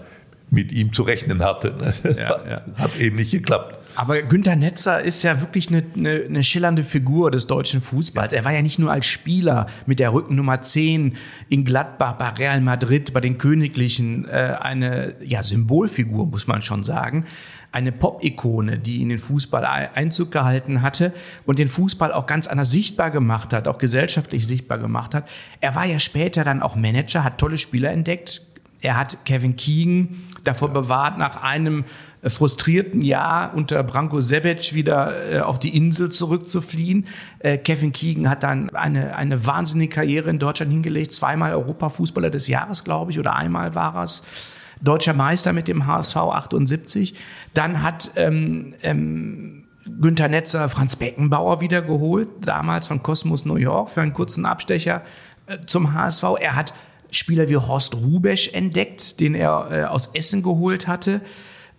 mit 0.51 0.73
ihm 0.73 0.93
zu 0.93 1.03
rechnen 1.03 1.43
hatte. 1.43 1.75
Ja, 2.17 2.39
ja. 2.49 2.63
Hat 2.79 2.97
eben 2.99 3.17
nicht 3.17 3.33
geklappt. 3.33 3.79
Aber 3.97 4.21
Günter 4.21 4.57
Netzer 4.57 5.01
ist 5.01 5.23
ja 5.23 5.41
wirklich 5.41 5.69
eine, 5.69 5.83
eine, 5.97 6.25
eine 6.25 6.43
schillernde 6.43 6.85
Figur 6.85 7.31
des 7.31 7.47
deutschen 7.47 7.81
Fußballs. 7.81 8.33
Er 8.33 8.45
war 8.45 8.53
ja 8.53 8.63
nicht 8.63 8.79
nur 8.79 8.93
als 8.93 9.07
Spieler 9.07 9.67
mit 9.87 9.99
der 9.99 10.13
Rückennummer 10.13 10.61
10 10.61 11.17
in 11.49 11.65
Gladbach, 11.65 12.15
bei 12.15 12.29
Real 12.29 12.61
Madrid, 12.61 13.13
bei 13.13 13.21
den 13.21 13.39
Königlichen 13.39 14.29
äh, 14.29 14.57
eine 14.61 15.15
ja, 15.25 15.43
Symbolfigur, 15.43 16.27
muss 16.27 16.47
man 16.47 16.63
schon 16.63 16.85
sagen. 16.85 17.25
Eine 17.73 17.93
Pop-Ikone, 17.93 18.79
die 18.79 19.03
in 19.03 19.11
den 19.11 19.19
Fußball 19.19 19.65
Ei- 19.65 19.91
Einzug 19.95 20.33
gehalten 20.33 20.83
hatte 20.83 21.13
und 21.45 21.59
den 21.59 21.69
Fußball 21.69 22.13
auch 22.13 22.27
ganz 22.27 22.47
anders 22.47 22.71
sichtbar 22.71 23.11
gemacht 23.11 23.53
hat, 23.53 23.69
auch 23.69 23.79
gesellschaftlich 23.79 24.47
sichtbar 24.47 24.79
gemacht 24.79 25.15
hat. 25.15 25.29
Er 25.61 25.75
war 25.75 25.85
ja 25.85 25.99
später 25.99 26.45
dann 26.45 26.63
auch 26.63 26.77
Manager, 26.77 27.25
hat 27.25 27.39
tolle 27.39 27.59
Spieler 27.59 27.91
entdeckt, 27.91 28.43
er 28.81 28.99
hat 28.99 29.25
Kevin 29.25 29.57
Keegan 29.57 30.09
davor 30.45 30.69
bewahrt, 30.69 31.19
nach 31.19 31.43
einem 31.43 31.85
äh, 32.23 32.31
frustrierten 32.31 33.03
Jahr 33.03 33.55
unter 33.55 33.83
Branko 33.83 34.21
Sebec 34.21 34.75
wieder 34.75 35.33
äh, 35.33 35.41
auf 35.41 35.59
die 35.59 35.77
Insel 35.77 36.13
zurückzufliehen. 36.13 37.07
Äh, 37.41 37.59
Kevin 37.59 37.93
Keegan 37.93 38.29
hat 38.29 38.43
dann 38.43 38.71
eine, 38.71 39.17
eine 39.17 39.47
wahnsinnige 39.47 39.95
Karriere 39.95 40.31
in 40.31 40.39
Deutschland 40.39 40.71
hingelegt. 40.71 41.13
Zweimal 41.13 41.55
Europafußballer 41.55 42.31
des 42.31 42.49
Jahres, 42.49 42.85
glaube 42.85 43.11
ich, 43.11 43.19
oder 43.19 43.35
einmal 43.35 43.75
war 43.75 44.05
es. 44.05 44.23
Deutscher 44.80 45.15
Meister 45.15 45.52
mit 45.52 45.69
dem 45.69 45.86
HSV 45.86 46.17
78. 46.17 47.15
Dann 47.54 47.82
hat 47.82 48.10
ähm, 48.17 48.75
ähm, 48.82 49.65
Günther 50.00 50.28
Netzer 50.28 50.69
Franz 50.69 50.97
Beckenbauer 50.97 51.60
wiedergeholt, 51.60 52.28
damals 52.41 52.86
von 52.86 53.02
Cosmos 53.02 53.45
New 53.45 53.56
York 53.56 53.91
für 53.91 54.02
einen 54.02 54.12
kurzen 54.12 54.45
Abstecher 54.47 55.02
äh, 55.47 55.58
zum 55.67 55.93
HSV. 55.95 56.25
Er 56.41 56.56
hat 56.56 56.75
Spieler 57.10 57.49
wie 57.49 57.56
Horst 57.56 57.95
Rubesch 57.95 58.52
entdeckt, 58.52 59.21
den 59.21 59.34
er 59.34 59.69
äh, 59.71 59.84
aus 59.84 60.08
Essen 60.15 60.43
geholt 60.43 60.89
hatte. 60.89 61.21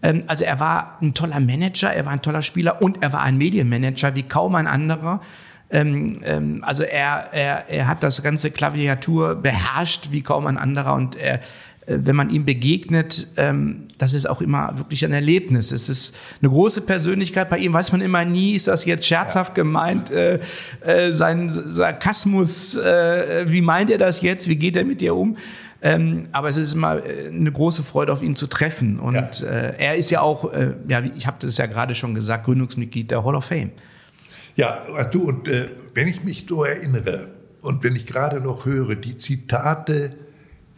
Ähm, 0.01 0.21
also 0.27 0.45
er 0.45 0.59
war 0.59 0.97
ein 1.01 1.13
toller 1.13 1.39
Manager, 1.39 1.93
er 1.93 2.05
war 2.05 2.13
ein 2.13 2.21
toller 2.21 2.41
Spieler 2.41 2.81
und 2.81 3.03
er 3.03 3.13
war 3.13 3.21
ein 3.21 3.37
Medienmanager 3.37 4.15
wie 4.15 4.23
kaum 4.23 4.55
ein 4.55 4.67
anderer. 4.67 5.21
Ähm, 5.69 6.21
ähm, 6.23 6.63
also 6.63 6.83
er, 6.83 7.33
er, 7.33 7.69
er 7.69 7.87
hat 7.87 8.03
das 8.03 8.23
ganze 8.23 8.51
Klaviatur 8.51 9.35
beherrscht 9.35 10.09
wie 10.11 10.21
kaum 10.21 10.47
ein 10.47 10.57
anderer 10.57 10.93
und 10.93 11.17
er, 11.17 11.41
wenn 11.87 12.15
man 12.17 12.29
ihm 12.29 12.43
begegnet, 12.45 13.27
ähm, 13.37 13.83
das 13.97 14.13
ist 14.13 14.29
auch 14.29 14.41
immer 14.41 14.77
wirklich 14.77 15.03
ein 15.05 15.13
Erlebnis. 15.13 15.71
Es 15.71 15.87
ist 15.89 16.15
eine 16.41 16.49
große 16.51 16.81
Persönlichkeit. 16.81 17.49
Bei 17.49 17.57
ihm 17.57 17.73
weiß 17.73 17.91
man 17.93 18.01
immer 18.01 18.25
nie, 18.25 18.53
ist 18.53 18.67
das 18.67 18.85
jetzt 18.85 19.05
scherzhaft 19.05 19.55
gemeint, 19.55 20.11
äh, 20.11 20.39
äh, 20.81 21.11
sein 21.13 21.49
Sarkasmus, 21.49 22.75
äh, 22.75 23.45
wie 23.47 23.61
meint 23.61 23.89
er 23.89 23.97
das 23.97 24.21
jetzt, 24.21 24.47
wie 24.49 24.57
geht 24.57 24.75
er 24.75 24.83
mit 24.85 25.01
dir 25.01 25.15
um? 25.15 25.37
Ähm, 25.81 26.27
aber 26.31 26.49
es 26.49 26.57
ist 26.57 26.73
immer 26.73 26.97
äh, 27.05 27.27
eine 27.29 27.51
große 27.51 27.83
Freude, 27.83 28.11
auf 28.11 28.21
ihn 28.21 28.35
zu 28.35 28.47
treffen. 28.47 28.99
Und 28.99 29.15
Ja. 29.15 29.47
äh, 29.47 29.73
er 29.77 29.95
ist 29.95 30.09
ja 30.11 30.21
auch, 30.21 30.51
äh, 30.51 30.73
ja, 30.87 31.01
ich 31.15 31.25
habe 31.27 31.37
das 31.39 31.57
ja 31.57 31.67
gerade 31.67 31.95
schon 31.95 32.13
gesagt, 32.15 32.45
Gründungsmitglied 32.45 33.11
der 33.11 33.23
Hall 33.23 33.35
of 33.35 33.45
Fame. 33.45 33.71
Ja, 34.55 34.85
du, 35.11 35.23
und 35.23 35.47
äh, 35.47 35.67
wenn 35.93 36.07
ich 36.07 36.23
mich 36.23 36.45
so 36.49 36.63
erinnere 36.63 37.27
und 37.61 37.83
wenn 37.83 37.95
ich 37.95 38.07
gerade 38.07 38.41
noch 38.41 38.65
höre, 38.65 38.95
die 38.95 39.17
Zitate 39.17 40.13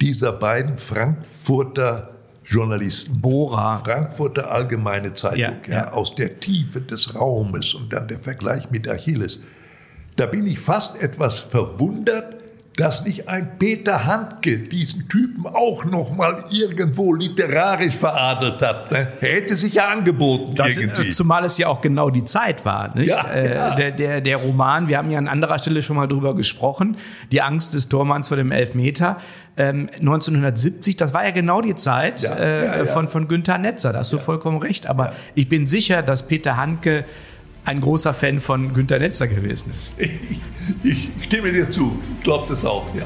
dieser 0.01 0.31
beiden 0.31 0.77
Frankfurter 0.77 2.15
Journalisten, 2.45 3.21
Bora. 3.21 3.77
Frankfurter 3.77 4.51
Allgemeine 4.51 5.13
Zeitung, 5.13 5.37
Ja, 5.39 5.53
ja, 5.67 5.73
ja. 5.73 5.91
aus 5.91 6.15
der 6.15 6.39
Tiefe 6.39 6.81
des 6.81 7.13
Raumes 7.15 7.75
und 7.75 7.93
dann 7.93 8.07
der 8.07 8.19
Vergleich 8.19 8.71
mit 8.71 8.87
Achilles, 8.89 9.39
da 10.15 10.25
bin 10.25 10.47
ich 10.47 10.59
fast 10.59 11.01
etwas 11.01 11.39
verwundert, 11.39 12.38
dass 12.79 13.03
nicht 13.03 13.27
ein 13.27 13.57
Peter 13.59 14.05
Handke 14.05 14.57
diesen 14.57 15.09
Typen 15.09 15.45
auch 15.45 15.83
noch 15.83 16.15
mal 16.15 16.45
irgendwo 16.49 17.13
literarisch 17.13 17.95
veradelt 17.95 18.61
hat. 18.61 18.89
Ne? 18.91 19.09
Er 19.19 19.29
hätte 19.33 19.57
sich 19.57 19.73
ja 19.73 19.89
angeboten 19.89 20.55
Das, 20.55 20.77
irgendwie. 20.77 21.09
äh, 21.09 21.11
zumal 21.11 21.43
es 21.43 21.57
ja 21.57 21.67
auch 21.67 21.81
genau 21.81 22.09
die 22.09 22.23
Zeit 22.23 22.63
war. 22.63 22.95
Nicht? 22.95 23.09
Ja, 23.09 23.23
äh, 23.31 23.55
ja. 23.55 23.75
Der, 23.75 23.91
der, 23.91 24.21
der 24.21 24.37
Roman, 24.37 24.87
wir 24.87 24.97
haben 24.97 25.11
ja 25.11 25.17
an 25.17 25.27
anderer 25.27 25.59
Stelle 25.59 25.83
schon 25.83 25.97
mal 25.97 26.07
drüber 26.07 26.35
gesprochen, 26.35 26.95
die 27.33 27.41
Angst 27.41 27.73
des 27.73 27.89
Tormanns 27.89 28.29
vor 28.29 28.37
dem 28.37 28.53
Elfmeter. 28.53 29.17
Ähm, 29.57 29.89
1970, 29.99 30.95
das 30.95 31.13
war 31.13 31.25
ja 31.25 31.31
genau 31.31 31.59
die 31.59 31.75
Zeit 31.75 32.21
Ja, 32.21 32.35
äh. 32.37 32.85
Von, 32.85 33.09
von 33.09 33.27
Günther 33.27 33.57
Netzer, 33.57 33.91
da 33.91 33.99
hast 33.99 34.13
du 34.13 34.19
vollkommen 34.19 34.59
recht. 34.59 34.87
Aber 34.87 35.11
ich 35.35 35.49
bin 35.49 35.67
sicher, 35.67 36.01
dass 36.01 36.27
Peter 36.27 36.55
Handke 36.55 37.03
ein 37.65 37.81
großer 37.81 38.13
Fan 38.13 38.39
von 38.39 38.73
Günther 38.73 38.99
Netzer 38.99 39.27
gewesen 39.27 39.71
ist. 39.77 39.93
Ich, 39.97 40.19
ich 40.83 41.09
stimme 41.25 41.51
dir 41.51 41.69
zu. 41.71 41.99
Ich 42.17 42.23
glaube 42.23 42.45
das 42.49 42.65
auch, 42.65 42.85
ja. 42.95 43.05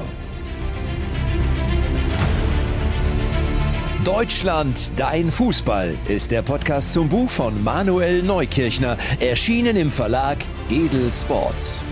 Deutschland, 4.03 4.91
dein 4.97 5.31
Fußball 5.31 5.95
ist 6.09 6.31
der 6.31 6.41
Podcast 6.41 6.91
zum 6.91 7.07
Buch 7.07 7.29
von 7.29 7.63
Manuel 7.63 8.21
Neukirchner, 8.21 8.97
erschienen 9.21 9.77
im 9.77 9.91
Verlag 9.91 10.39
Edel 10.69 11.09
Sports. 11.09 11.83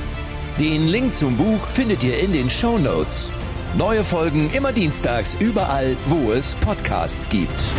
Den 0.59 0.89
Link 0.89 1.15
zum 1.15 1.37
Buch 1.37 1.65
findet 1.71 2.03
ihr 2.03 2.19
in 2.19 2.33
den 2.33 2.49
Show 2.49 2.77
Notes. 2.77 3.31
Neue 3.77 4.03
Folgen 4.03 4.49
immer 4.51 4.73
dienstags 4.73 5.37
überall, 5.39 5.95
wo 6.07 6.33
es 6.33 6.55
Podcasts 6.55 7.29
gibt. 7.29 7.73